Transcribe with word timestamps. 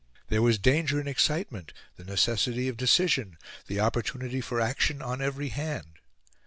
There 0.29 0.41
was 0.41 0.57
danger 0.57 0.99
and 0.99 1.07
excitement, 1.07 1.73
the 1.95 2.03
necessity 2.03 2.67
of 2.67 2.75
decision, 2.75 3.37
the 3.67 3.79
opportunity 3.79 4.41
for 4.41 4.59
action, 4.59 4.99
on 4.99 5.21
every 5.21 5.49
hand. 5.49 5.99